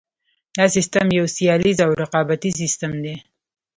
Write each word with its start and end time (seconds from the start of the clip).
دا 0.57 0.65
سیستم 0.75 1.07
یو 1.17 1.25
سیالیز 1.35 1.77
او 1.85 1.91
رقابتي 2.01 2.51
سیستم 2.61 2.93
دی. 3.03 3.15